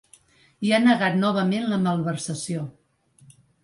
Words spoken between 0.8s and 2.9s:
negat novament la malversació.